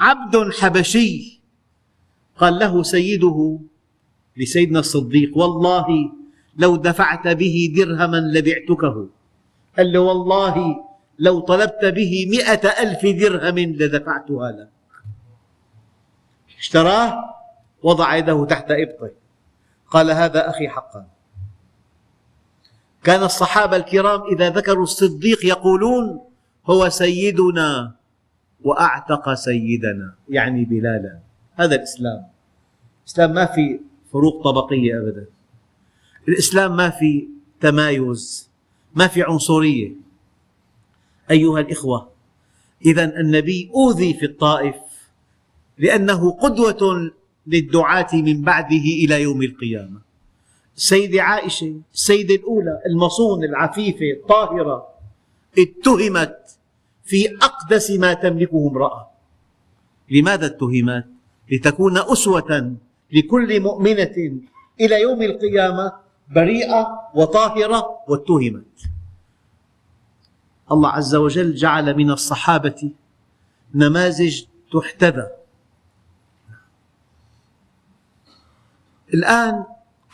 [0.00, 1.40] عبد حبشي.
[2.36, 3.58] قال له سيده
[4.36, 5.86] لسيدنا الصديق والله
[6.56, 9.08] لو دفعت به درهما لبعتكه.
[9.76, 10.87] قال له والله
[11.18, 14.68] لو طلبت به مئة ألف درهم لدفعتها لك
[16.58, 17.34] اشتراه
[17.82, 19.10] وضع يده تحت إبطه.
[19.90, 21.06] قال هذا أخي حقا.
[23.04, 26.20] كان الصحابة الكرام إذا ذكروا الصديق يقولون
[26.66, 27.94] هو سيدنا
[28.64, 30.14] وأعتق سيدنا.
[30.28, 31.18] يعني بلالا.
[31.54, 32.26] هذا الإسلام.
[33.04, 33.80] الإسلام ما في
[34.12, 35.26] فروق طبقية أبدا.
[36.28, 37.28] الإسلام ما في
[37.60, 38.50] تمايز
[38.94, 39.92] ما في عنصرية.
[41.30, 42.08] أيها الإخوة
[42.86, 44.74] إذا النبي أوذي في الطائف
[45.78, 47.10] لأنه قدوة
[47.46, 50.00] للدعاة من بعده إلى يوم القيامة.
[50.76, 54.86] السيدة عائشة السيدة الأولى المصون العفيفة الطاهرة
[55.58, 56.36] اتهمت
[57.04, 59.10] في أقدس ما تملكه امرأة.
[60.10, 61.06] لماذا اتهمت؟
[61.50, 62.76] لتكون أسوة
[63.12, 64.40] لكل مؤمنة
[64.80, 65.92] إلى يوم القيامة
[66.34, 68.64] بريئة وطاهرة واتهمت.
[70.72, 72.90] الله عز وجل جعل من الصحابة
[73.74, 75.26] نماذج تحتذى.
[79.14, 79.64] الآن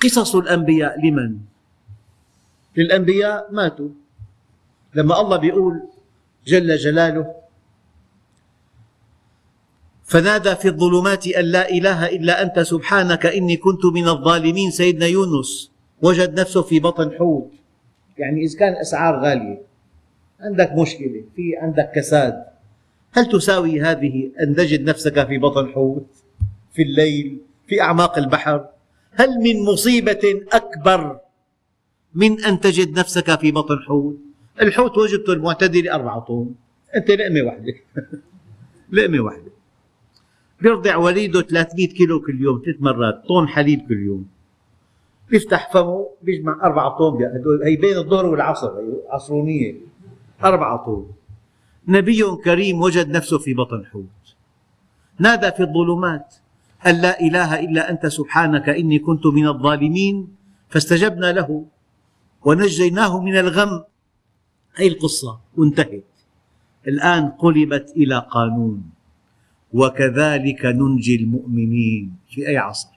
[0.03, 1.39] قصص الأنبياء لمن؟
[2.77, 3.89] للأنبياء ماتوا.
[4.95, 5.83] لما الله بيقول
[6.47, 7.35] جل جلاله
[10.05, 14.71] فنادى في الظلمات أن لا إله إلا أنت سبحانك إني كنت من الظالمين.
[14.71, 15.71] سيدنا يونس
[16.03, 17.51] وجد نفسه في بطن حوت.
[18.19, 19.74] يعني إذا كان أسعار غالية.
[20.41, 22.45] عندك مشكلة في عندك كساد.
[23.13, 26.07] هل تساوي هذه أن تجد نفسك في بطن حوت
[26.73, 28.67] في الليل في أعماق البحر؟
[29.13, 31.21] هل من مصيبة أكبر
[32.15, 34.17] من أن تجد نفسك في بطن حوت؟
[34.63, 36.55] الحوت وجبته المعتدلة أربعة طن.
[36.97, 37.75] أنت لقمة واحدة.
[38.93, 39.51] لقمة واحدة.
[40.61, 44.27] بيرضع وليده 300 كيلو كل يوم ثلاث مرات طن حليب كل يوم.
[45.31, 47.19] بيفتح فمه بيجمع أربعة طن
[47.65, 48.71] هي بين الظهر والعصر
[49.09, 49.75] عصرونية.
[50.45, 51.07] أربعة طن
[51.89, 54.37] نبي كريم وجد نفسه في بطن حوت.
[55.19, 56.35] نادى في الظلمات.
[56.87, 60.37] أن لا إله إلا أنت سبحانك إني كنت من الظالمين؟
[60.69, 61.65] فاستجبنا له.
[62.45, 63.85] ونجيناه من الغم.
[64.75, 66.05] هذه القصة؟ وانتهت
[66.89, 68.91] الآن قلبت إلى قانون.
[69.73, 72.17] وكذلك ننجي المؤمنين.
[72.29, 72.89] في أي عصر؟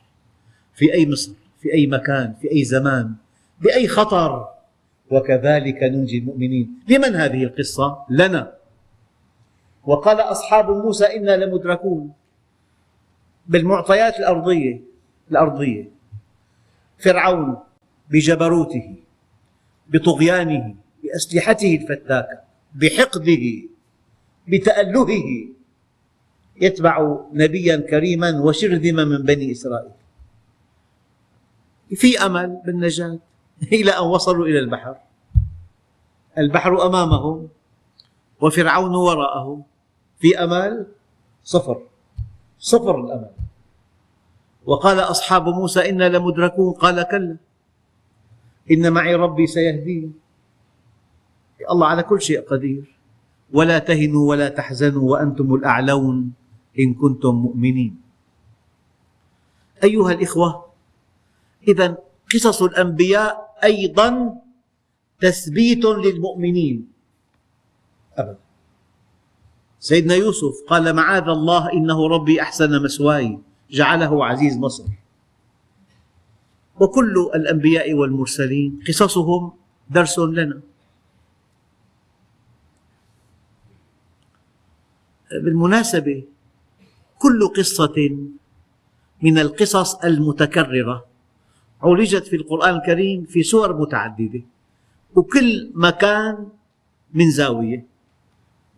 [0.76, 1.32] في أي مصر؟
[1.62, 3.16] في أي مكان؟ في أي زمان؟
[3.62, 4.57] بأي خطر؟
[5.12, 6.80] وكذلك ننجي المؤمنين.
[6.88, 8.54] لمن هذه القصة؟ لنا.
[9.84, 12.12] وقال أصحاب موسى إنا لمدركون.
[13.48, 14.82] بالمعطيات الأرضية
[15.32, 15.90] الأرضية.
[17.00, 17.58] فرعون
[18.10, 18.96] بجبروته
[19.90, 22.40] بطغيانه بأسلحته الفتاكة
[22.76, 23.46] بحقده
[24.48, 25.48] بتألهه.
[26.62, 29.92] يتبع نبيا كريما وشرذمة من بني إسرائيل.
[31.96, 33.20] في أمل بالنجاة؟
[33.80, 34.96] إلى أن وصلوا إلى البحر.
[36.38, 37.48] البحر أمامهم
[38.42, 39.64] وفرعون وراءهم
[40.20, 40.88] في أمل
[41.44, 41.82] صفر.
[42.60, 43.30] صفر الأمل
[44.66, 46.74] وقال أصحاب موسى إنا لمدركون.
[46.74, 47.38] قال كلا.
[48.72, 50.14] إن معي ربي سيهدين.
[51.72, 52.84] الله على كل شيء قدير.
[53.54, 56.32] ولا تهنوا ولا تحزنوا وأنتم الأعلون
[56.80, 58.02] إن كنتم مؤمنين.
[59.84, 60.66] أيها الإخوة
[61.68, 61.98] إذا
[62.34, 64.42] قصص الأنبياء أيضا
[65.22, 66.92] تثبيت للمؤمنين.
[68.18, 68.38] أبدا.
[69.80, 73.40] سيدنا يوسف قال معاذ الله إنه ربي أحسن مسواي.
[73.72, 74.84] جعله عزيز مصر.
[76.80, 79.52] وكل الأنبياء والمرسلين قصصهم
[79.90, 80.62] درس لنا.
[85.32, 86.24] بالمناسبة
[87.20, 88.18] كل قصة
[89.22, 91.06] من القصص المتكررة
[91.82, 94.42] عولجت في القرآن الكريم في سور متعددة.
[95.16, 96.48] وكل مكان
[97.14, 97.86] من زاوية.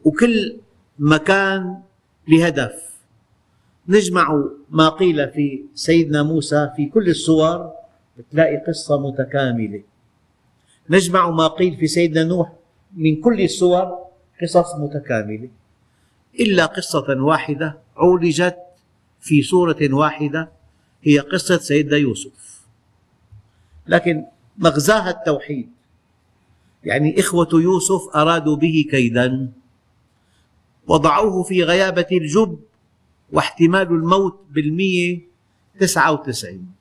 [0.06, 0.58] وكل
[1.00, 1.82] مكان
[2.28, 2.90] لهدف.
[3.88, 7.72] نجمع ما قيل في سيدنا موسى في كل السور
[8.32, 9.84] تلاقي قصة متكاملة.
[10.90, 12.52] نجمع ما قيل في سيدنا نوح
[12.96, 13.98] من كل السور
[14.42, 15.50] قصص متكاملة.
[16.40, 18.58] إلا قصة واحدة عولجت
[19.22, 20.50] في سورة واحدة
[21.04, 22.49] هي قصة سيدنا يوسف.
[23.90, 24.26] لكن
[24.58, 25.70] مغزاها التوحيد.
[26.84, 29.52] يعني إخوة يوسف أرادوا به كيدا
[30.88, 32.60] وضعوه في غيابة الجب
[33.32, 35.22] واحتمال الموت بالمية
[35.80, 36.72] تسعة وتسعين.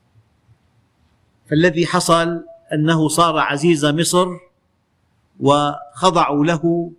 [1.51, 4.27] فالذي حصل أنه صار عزيز مصر
[5.41, 6.93] وخضعوا له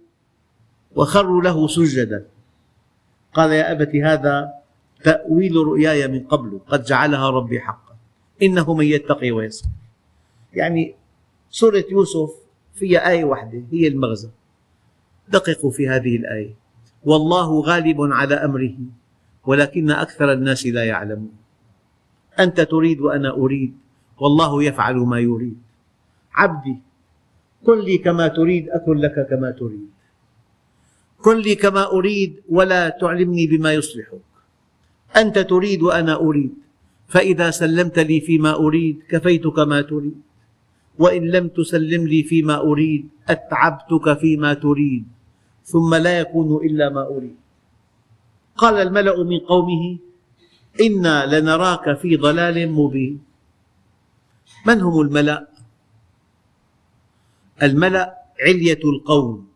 [0.95, 2.25] وخروا له سجدا.
[3.33, 4.49] قال يا أبت هذا
[5.03, 7.95] تأويل رؤياي من قبل قد جعلها ربي حقا.
[8.41, 9.69] إنه من يتقي ويصبر
[10.53, 10.95] يعني
[11.49, 12.31] سورة يوسف
[12.75, 14.29] فيها آية واحدة هي المغزى.
[15.29, 16.55] دققوا في هذه الآية.
[17.03, 18.77] والله غالب على أمره
[19.45, 21.31] ولكن أكثر الناس لا يعلمون.
[22.39, 23.77] أنت تريد وأنا أريد
[24.19, 25.57] والله يفعل ما يريد.
[26.33, 26.77] عبدي
[27.65, 29.89] كن لي كما تريد أكن لك كما تريد.
[31.21, 34.21] كن لي كما أريد ولا تعلمني بما يصلحك.
[35.15, 36.53] أنت تريد وأنا أريد
[37.07, 40.28] فإذا سلمت لي فيما أريد كفيتك ما تريد.
[40.99, 45.07] وإن لم تسلم لي فيما أريد أتعبتك فيما تريد.
[45.63, 47.35] ثم لا يكون إلا ما أريد.
[48.55, 49.97] قال الملأ من قومه
[50.81, 53.23] إنا لنراك في ضلال مبين.
[54.65, 55.47] من هم الملأ؟
[57.63, 59.47] الملأ علية القوم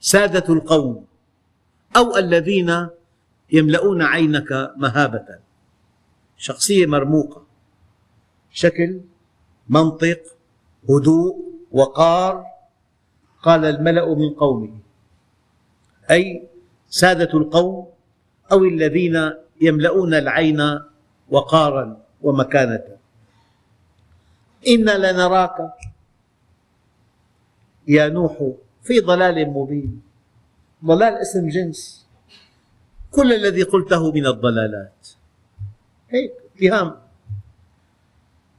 [0.00, 1.04] سادة القوم
[1.96, 2.88] أو الذين
[3.52, 5.26] يملؤون عينك مهابة.
[6.36, 7.42] شخصية مرموقة.
[8.52, 9.00] شكل
[9.70, 10.20] منطق
[10.90, 11.34] هدوء
[11.70, 12.44] وقار
[13.42, 14.78] قال الملأ من قومه.
[16.10, 16.48] أي
[16.88, 17.88] سادة القوم
[18.52, 20.60] أو الذين يملؤون العين
[21.30, 22.84] وقارا ومكانة.
[24.68, 25.56] إنا لنراك
[27.88, 28.34] يا نوح
[28.82, 30.02] في ضلال مبين.
[30.84, 32.06] ضلال اسم جنس.
[33.10, 35.08] كل الذي قلته من الضلالات.
[36.10, 36.96] هيك اتهام.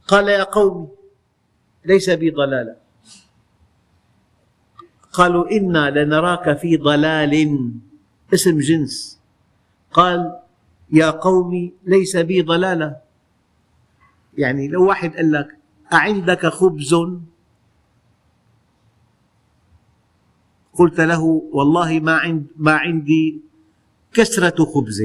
[0.08, 1.01] قال يا قوم
[1.84, 2.76] ليس بي ضلالة
[5.12, 7.34] قالوا إنا لنراك في ضلال.
[8.34, 9.20] اسم جنس.
[9.92, 10.38] قال
[10.92, 12.96] يا قوم ليس بي ضلالة
[14.38, 15.56] يعني لو واحد قال لك
[15.92, 16.94] أعندك خبز؟
[20.74, 23.40] قلت له والله ما عند ما عندي
[24.12, 25.02] كسرة خبز.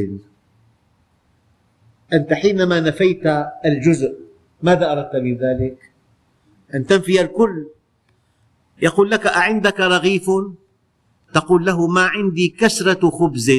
[2.14, 3.26] أنت حينما نفيت
[3.66, 4.20] الجزء
[4.62, 5.92] ماذا أردت بذلك؟
[6.76, 7.68] أن تنفي الكل.
[8.82, 10.26] يقول لك أعندك رغيف؟
[11.34, 13.52] تقول له ما عندي كسرة خبز.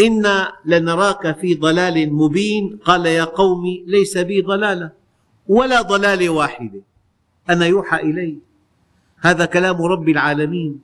[0.00, 2.78] إنا لنراك في ضلال مبين.
[2.84, 4.90] قال يا قوم ليس بي ضلالة
[5.46, 6.80] ولا ضلال واحدة
[7.50, 8.38] أنا يوحى إلي.
[9.18, 10.80] هذا كلام رب العالمين.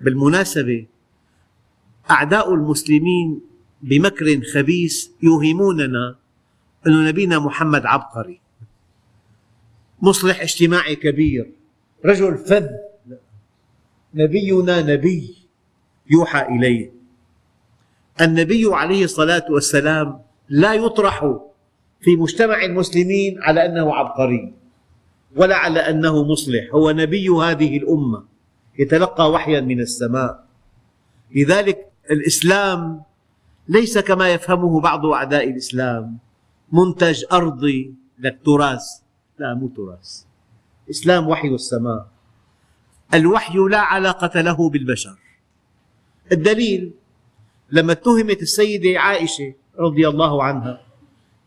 [0.00, 0.86] بالمناسبة
[2.10, 3.40] أعداء المسلمين
[3.82, 6.16] بمكر خبيث يوهموننا
[6.86, 8.40] أن نبينا محمد عبقري
[10.02, 11.52] مصلح اجتماعي كبير
[12.04, 12.66] رجل فذ
[14.14, 15.36] نبينا نبي
[16.10, 16.92] يوحى إليه.
[18.20, 21.20] النبي عليه الصلاة والسلام لا يطرح
[22.00, 24.54] في مجتمع المسلمين على أنه عبقري
[25.36, 28.24] ولا على أنه مصلح هو نبي هذه الأمة
[28.78, 30.44] يتلقى وحيا من السماء.
[31.34, 33.02] لذلك الإسلام
[33.68, 36.18] ليس كما يفهمه بعض أعداء الإسلام.
[36.72, 38.84] منتج أرضي لك تراث
[39.38, 40.24] لا مو تراث.
[40.84, 42.06] الإسلام وحي السماء.
[43.14, 45.18] الوحي لا علاقة له بالبشر.
[46.32, 46.92] الدليل
[47.70, 50.80] لما اتهمت السيدة عائشة رضي الله عنها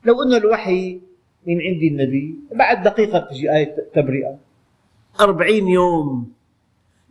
[0.06, 1.02] لو أن الوحي
[1.48, 4.40] من عند النبي بعد دقيقة تجي آية تبرئة.
[5.20, 6.32] أربعين يوم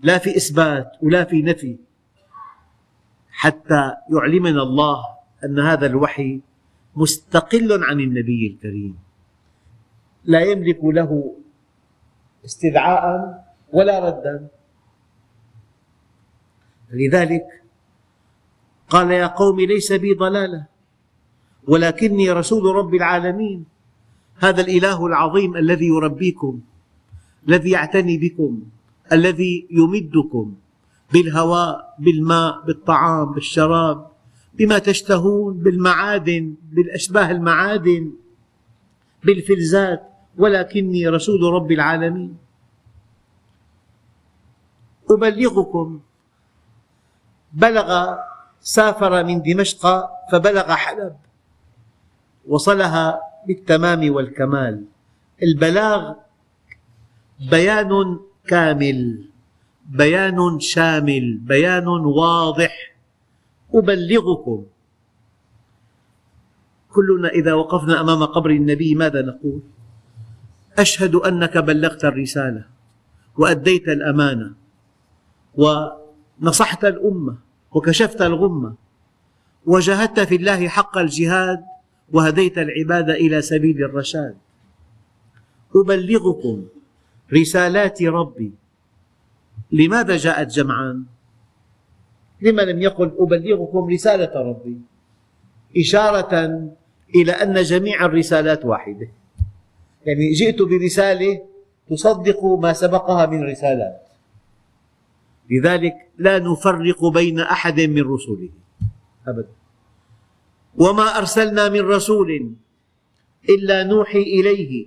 [0.02, 1.76] لا في إثبات ولا في نفي.
[3.30, 5.04] حتى يعلمنا الله
[5.44, 6.40] أن هذا الوحي
[6.96, 8.98] مستقل عن النبي الكريم.
[10.24, 11.36] لا يملك له
[12.44, 13.04] استدعاء
[13.72, 14.48] ولا ردا.
[16.90, 17.46] لذلك
[18.88, 20.66] قال يا قوم ليس بي ضلالة
[21.68, 23.64] ولكني رسول رب العالمين.
[24.38, 26.60] هذا الإله العظيم الذي يربيكم
[27.48, 28.62] الذي يعتني بكم
[29.12, 30.54] الذي يمدكم
[31.12, 34.15] بالهواء بالماء بالطعام بالشراب.
[34.58, 38.12] بما تشتهون بالمعادن بالأشباه المعادن
[39.24, 40.02] بالفلزات
[40.38, 42.36] ولكني رسول رب العالمين.
[45.10, 46.00] أبلغكم.
[47.52, 48.16] بلغ
[48.60, 49.82] سافر من دمشق
[50.32, 51.16] فبلغ حلب
[52.46, 54.84] وصلها بالتمام والكمال.
[55.42, 56.14] البلاغ
[57.50, 59.28] بيان كامل
[59.86, 62.95] بيان شامل بيان واضح.
[63.74, 64.64] أبلغكم
[66.92, 69.60] كلنا إذا وقفنا أمام قبر النبي ماذا نقول؟
[70.78, 72.64] أشهد أنك بلغت الرسالة
[73.36, 74.54] وأديت الأمانة
[75.54, 77.36] ونصحت الأمة
[77.72, 78.74] وكشفت الغمة
[79.66, 81.64] وجاهدت في الله حق الجهاد
[82.12, 84.36] وهديت العباد إلى سبيل الرشاد
[85.76, 86.64] أبلغكم
[87.32, 88.52] رسالات ربي
[89.72, 91.04] لماذا جاءت جمعا؟
[92.42, 94.76] لما لم يقل أبلغكم رسالة ربي؟
[95.76, 96.32] إشارة
[97.14, 99.08] إلى أن جميع الرسالات واحدة.
[100.06, 101.42] يعني جئت برسالة
[101.90, 104.02] تصدق ما سبقها من رسالات.
[105.50, 108.48] لذلك لا نفرق بين أحد من رسله.
[109.28, 109.48] أبدا.
[110.76, 112.52] وما أرسلنا من رسول
[113.48, 114.86] إلا نوحي إليه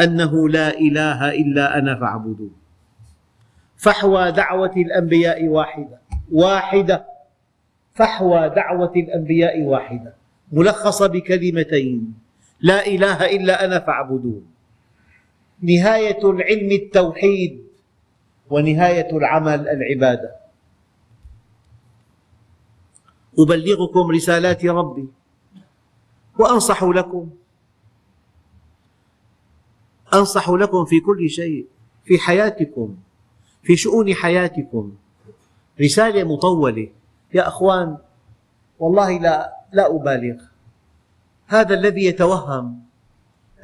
[0.00, 2.52] أنه لا إله إلا أنا فاعبدون.
[3.76, 6.05] فحوى دعوة الأنبياء واحدة.
[6.32, 7.06] واحدة.
[7.94, 10.14] فحوى دعوة الأنبياء واحدة.
[10.52, 12.14] ملخصة بكلمتين.
[12.60, 14.46] لا إله إلا أنا فاعبدون.
[15.62, 17.66] نهاية العلم التوحيد
[18.50, 20.36] ونهاية العمل العبادة.
[23.38, 25.08] أبلغكم رسالات ربي
[26.38, 27.30] وأنصح لكم.
[30.14, 31.66] أنصح لكم في كل شيء
[32.04, 32.96] في حياتكم
[33.62, 34.96] في شؤون حياتكم.
[35.80, 36.88] رسالة مطولة.
[37.34, 37.96] يا أخوان
[38.78, 40.42] والله لا لا أبالغ.
[41.46, 42.80] هذا الذي يتوهم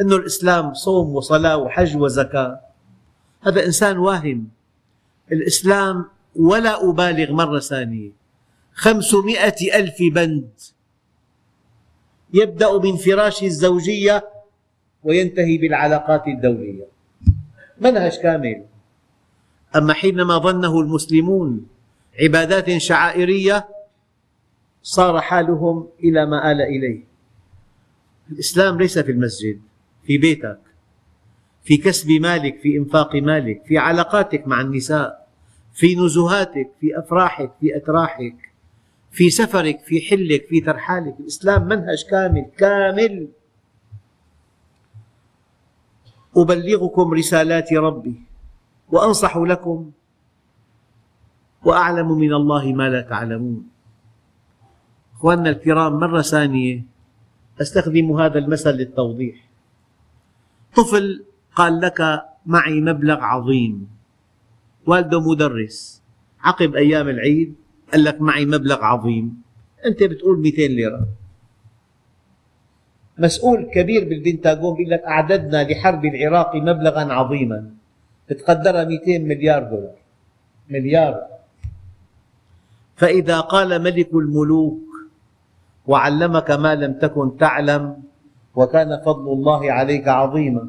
[0.01, 2.61] أن الإسلام صوم وصلاة وحج وزكاة.
[3.43, 4.49] هذا إنسان واهم.
[5.33, 6.05] الإسلام
[6.37, 8.11] ولا أبالغ مرة ثانية.
[8.75, 10.51] خمسمائة ألف بند
[12.35, 14.29] يبدأ من فراش الزوجية
[15.05, 16.87] وينتهي بالعلاقات الدولية.
[17.81, 18.65] منهج كامل.
[19.77, 21.67] أما حينما ظنه المسلمون
[22.21, 23.69] عبادات شعائرية
[24.83, 27.05] صار حالهم إلى ما آل إليه.
[28.33, 29.61] الإسلام ليس في المسجد
[30.05, 30.59] في بيتك
[31.65, 35.29] في كسب مالك في إنفاق مالك في علاقاتك مع النساء
[35.75, 38.53] في نزهاتك في أفراحك في أتراحك
[39.13, 41.17] في سفرك في حلك في ترحالك.
[41.21, 43.29] الإسلام منهج كامل كامل.
[46.37, 48.15] أبلغكم رسالات ربي
[48.89, 49.91] وأنصح لكم
[51.65, 53.69] وأعلم من الله ما لا تعلمون.
[55.15, 56.83] أخواننا الكرام مرة ثانية
[57.61, 59.37] أستخدم هذا المثل للتوضيح.
[60.77, 63.89] طفل قال لك معي مبلغ عظيم.
[64.87, 66.03] والده مدرس.
[66.41, 67.55] عقب أيام العيد
[67.93, 69.43] قال لك معي مبلغ عظيم.
[69.87, 71.07] أنت بتقول 200 ليرة.
[73.19, 77.71] مسؤول كبير بالبنتاغون بيقول لك أعددنا لحرب العراق مبلغا عظيما.
[78.31, 79.97] بتقدرها 200 مليار دولار.
[80.71, 81.32] مليار.
[83.03, 84.83] فإذا قال ملك الملوك
[85.87, 88.03] وعلمك ما لم تكن تعلم
[88.55, 90.69] وكان فضل الله عليك عظيما.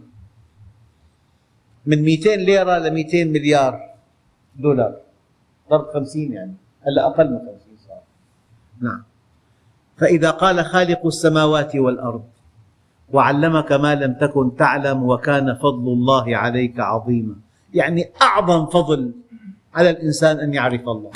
[1.85, 3.73] من 200 ليرة ل 200 مليار
[4.55, 4.95] دولار.
[5.69, 8.01] ضرب 50 يعني هلا أقل من 50 صار.
[8.81, 9.03] نعم.
[9.97, 12.23] فإذا قال خالق السماوات والأرض
[13.13, 17.35] وعلمك ما لم تكن تعلم وكان فضل الله عليك عظيما.
[17.73, 19.11] يعني أعظم فضل
[19.75, 21.11] على الإنسان أن يعرف الله.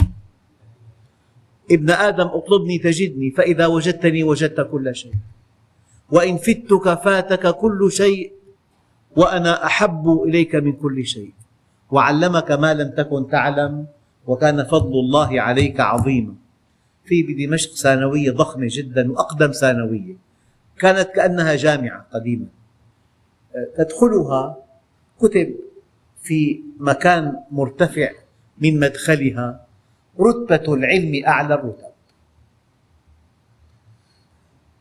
[1.71, 5.13] ابن آدم اطلبني تجدني فإذا وجدتني وجدت كل شيء.
[6.11, 8.31] وإن فتك فاتك كل شيء
[9.15, 11.33] وأنا أحب إليك من كل شيء.
[11.91, 13.87] وعلمك ما لم تكن تعلم
[14.27, 16.33] وكان فضل الله عليك عظيما.
[17.05, 20.15] في بدمشق ثانوية ضخمة جدا وأقدم ثانوية
[20.79, 22.45] كانت كأنها جامعة قديما.
[23.77, 24.57] تدخلها
[25.19, 25.55] كتب
[26.21, 28.11] في مكان مرتفع
[28.57, 29.66] من مدخلها.
[30.19, 31.91] رتبة العلم أعلى الرتب.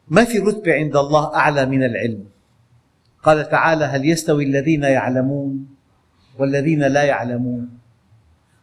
[0.08, 2.24] ما في رتبة عند الله أعلى من العلم؟
[3.22, 5.68] قال تعالى هل يستوي الذين يعلمون
[6.38, 7.78] والذين لا يعلمون؟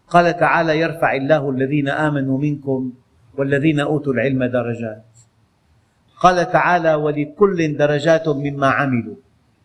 [0.08, 2.94] قال تعالى يرفع الله الذين آمنوا منكم
[3.38, 5.06] والذين أوتوا العلم درجات.
[6.20, 9.16] قال تعالى ولكل درجات مما عملوا.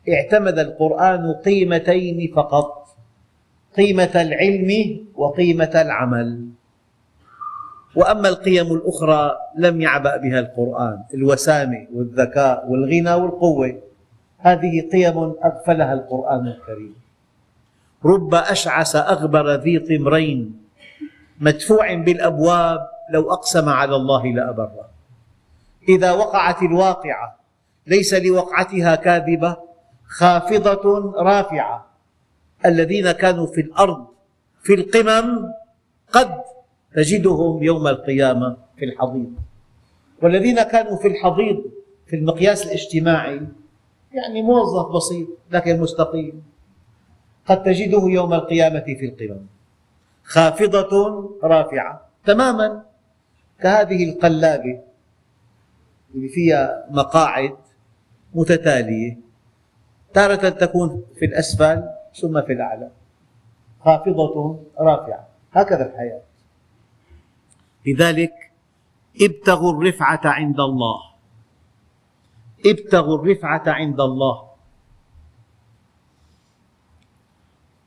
[0.08, 2.88] اعتمد القرآن قيمتين فقط
[3.76, 4.70] قيمة العلم
[5.14, 6.48] وقيمة العمل.
[7.98, 13.80] وأما القيم الأخرى لم يعبأ بها القرآن الوسامة والذكاء والغنى والقوة
[14.38, 16.94] هذه قيم أغفلها القرآن الكريم.
[18.04, 20.38] رب أشعث أغبر ذي طمرين
[21.40, 22.80] مدفوع بالأبواب
[23.10, 24.88] لو أقسم على الله لأبره.
[25.88, 27.38] إذا وقعت الواقعة
[27.86, 29.56] ليس لوقعتها كاذبة
[30.06, 30.84] خافضة
[31.18, 31.86] رافعة.
[32.66, 34.06] الذين كانوا في الأرض
[34.62, 35.52] في القمم
[36.12, 36.30] قد
[36.98, 39.32] تجدهم يوم القيامة في الحضيض.
[40.22, 41.64] والذين كانوا في الحضيض
[42.06, 43.40] في المقياس الاجتماعي
[44.12, 46.42] يعني موظف بسيط لكن مستقيم
[47.46, 49.46] قد تجده يوم القيامة في القمم.
[50.24, 50.92] خافضة
[51.42, 52.08] رافعة.
[52.24, 52.82] تماما.
[53.60, 54.80] كهذه القلابة
[56.14, 57.56] اللي فيها مقاعد
[58.34, 59.18] متتالية
[60.14, 61.82] تارة تكون في الأسفل
[62.20, 62.90] ثم في الأعلى.
[63.80, 65.28] خافضة رافعة.
[65.52, 66.27] هكذا الحياة.
[67.88, 68.32] لذلك
[69.22, 70.98] ابتغوا الرفعة عند الله.
[72.66, 74.36] ابتغوا الرفعة عند الله.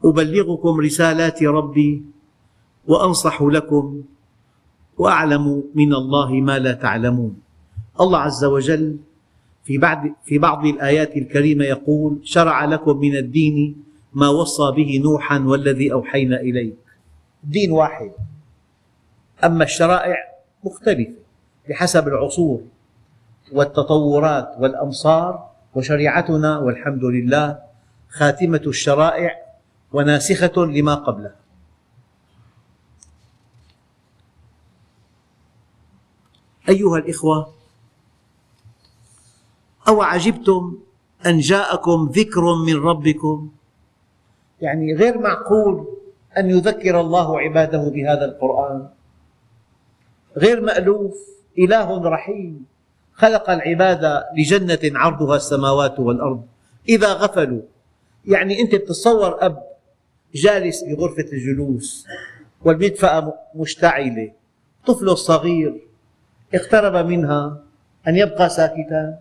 [0.06, 2.04] أبلغكم رسالات ربي
[2.88, 4.02] وأنصح لكم
[4.97, 7.34] وأعلم من الله ما لا تعلمون.
[7.99, 8.97] الله عز وجل
[9.64, 13.84] في بعض في بعض الآيات الكريمة يقول شرع لكم من الدين
[14.14, 16.82] ما وصى به نوحا والذي أوحينا إليك.
[17.43, 18.12] دين واحد.
[19.44, 20.16] أما الشرائع
[20.64, 21.14] مختلفة
[21.70, 22.62] بحسب العصور
[23.52, 27.60] والتطورات والأمصار وشريعتنا والحمد لله
[28.10, 29.36] خاتمة الشرائع
[29.94, 31.36] وناسخة لما قبلها.
[36.70, 37.54] أيها الإخوة
[39.88, 40.78] أو عجبتم
[41.26, 43.52] أن جاءكم ذكر من ربكم؟
[44.62, 45.88] يعني غير معقول
[46.38, 48.89] أن يذكر الله عباده بهذا القرآن؟
[50.38, 51.16] غير مألوف
[51.60, 52.66] إله رحيم.
[53.14, 56.46] خلق العباد لجنة عرضها السماوات والأرض.
[56.90, 57.62] إذا غفلوا
[58.26, 59.64] يعني أنت تتصور أب
[60.36, 62.08] جالس بغرفة الجلوس
[62.62, 64.32] والمدفأة مشتعلة.
[64.86, 65.88] طفله الصغير
[66.54, 67.64] اقترب منها
[68.08, 69.18] أن يبقى ساكتا.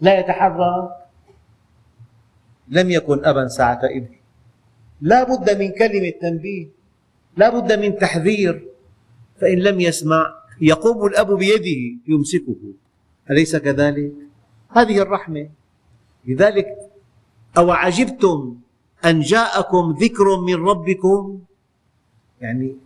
[0.00, 0.88] لا يتحرك.
[2.68, 4.08] لم يكن أبا ساعة إذن
[5.00, 6.66] لا بد من كلمة تنبيه.
[7.36, 8.71] لا بد من تحذير.
[9.42, 12.56] فإن لم يسمع يقوم الأب بيده يمسكه.
[13.30, 14.12] أليس كذلك؟
[14.68, 15.48] هذه الرحمة.
[16.26, 16.66] لذلك
[17.58, 18.56] أو عجبتم
[19.04, 21.40] أن جاءكم ذكر من ربكم؟
[22.40, 22.76] يعني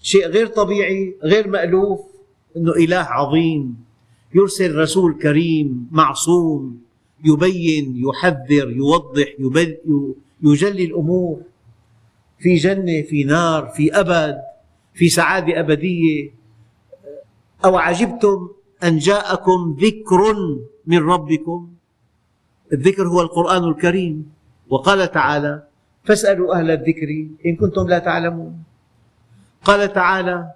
[0.00, 2.00] شيء غير طبيعي غير مألوف
[2.56, 3.76] أنه إله عظيم
[4.34, 6.80] يرسل رسول كريم معصوم
[7.24, 9.26] يبين يحذر يوضح
[10.42, 11.40] يجلي الأمور.
[12.38, 14.51] في جنة في نار في أبد.
[14.94, 16.30] في سعادة أبدية.
[17.64, 18.48] أو عجبتم
[18.84, 20.34] أن جاءكم ذكر
[20.86, 21.68] من ربكم؟
[22.72, 24.32] الذكر هو القرآن الكريم.
[24.68, 25.62] وقال تعالى
[26.04, 28.64] فاسألوا أهل الذكر إن كنتم لا تعلمون
[29.64, 30.50] قال تعالى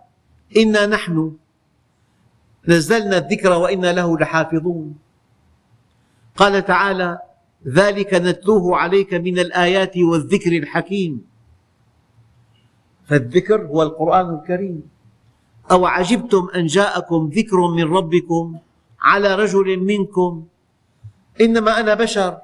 [0.56, 1.36] إنا نحن
[2.68, 4.94] نزلنا الذكر وإنا له لحافظون
[6.36, 7.18] قال تعالى
[7.68, 11.24] ذلك نتلوه عليك من الآيات والذكر الحكيم
[13.06, 14.88] فالذكر هو القرآن الكريم.
[15.70, 18.58] أو عجبتم أن جاءكم ذكر من ربكم
[19.00, 20.44] على رجل منكم؟
[21.40, 22.38] إنما أنا بشر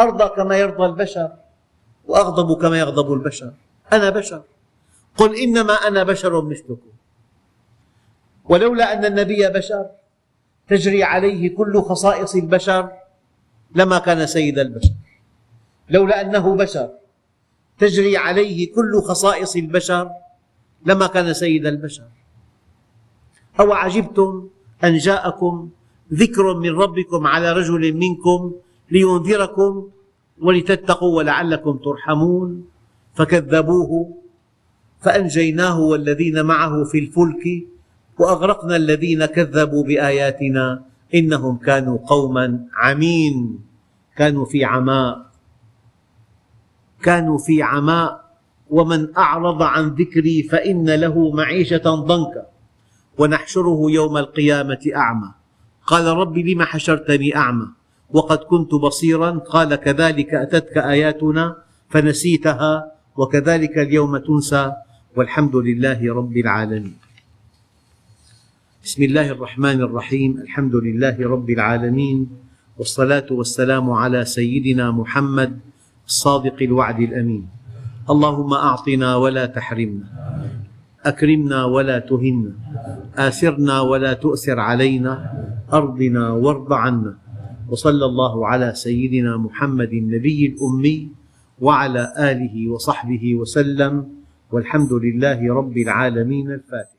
[0.00, 1.30] أرضى كما يرضى البشر
[2.04, 3.52] وأغضب كما يغضب البشر.
[3.92, 4.42] أنا بشر.
[5.16, 6.92] قل إنما أنا بشر مثلكم.
[8.44, 9.86] ولولا أن النبي بشر
[10.68, 12.90] تجري عليه كل خصائص البشر
[13.74, 14.94] لما كان سيد البشر.
[15.90, 16.90] لولا أنه بشر
[17.78, 20.10] تجري عليه كل خصائص البشر
[20.86, 22.04] لما كان سيد البشر.
[23.60, 24.48] أو عجبتم
[24.84, 25.68] أن جاءكم
[26.12, 28.52] ذكر من ربكم على رجل منكم
[28.90, 29.88] لينذركم
[30.40, 32.66] ولتتقوا ولعلكم ترحمون.
[33.14, 34.14] فكذبوه
[35.00, 37.44] فأنجيناه والذين معه في الفلك
[38.18, 43.58] وأغرقنا الذين كذبوا بآياتنا إنهم كانوا قوما عمين
[44.16, 45.30] كانوا في عماء.
[47.04, 48.24] كانوا في عماء
[48.70, 52.44] ومن أعرض عن ذكري فإن له معيشة ضنكا.
[53.18, 55.30] ونحشره يوم القيامة أعمى.
[55.86, 57.68] قال رب لم حشرتني أعمى؟
[58.10, 59.30] وقد كنت بصيرا.
[59.30, 61.56] قال كذلك أتتك آياتنا
[61.92, 64.72] فنسيتها وكذلك اليوم تنسى.
[65.16, 66.96] والحمد لله رب العالمين.
[68.84, 70.30] بسم الله الرحمن الرحيم.
[70.38, 72.18] الحمد لله رب العالمين.
[72.78, 75.73] والصلاة والسلام على سيدنا محمد
[76.06, 77.46] الصادق الوعد الأمين.
[78.10, 80.06] اللهم أعطنا ولا تحرمنا.
[81.04, 82.52] أكرمنا ولا تهنا.
[83.16, 85.12] آثرنا ولا تؤثر علينا.
[85.72, 87.14] أرضنا وارض عنا.
[87.68, 91.08] وصلى الله على سيدنا محمد النبي الأمي
[91.60, 94.04] وعلى آله وصحبه وسلم.
[94.52, 96.93] والحمد لله رب العالمين الفاتح.